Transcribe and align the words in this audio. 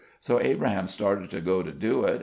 So 0.19 0.41
Abraham 0.41 0.87
started 0.87 1.29
to 1.29 1.41
go 1.41 1.61
to 1.61 1.71
do 1.71 2.05
it. 2.05 2.19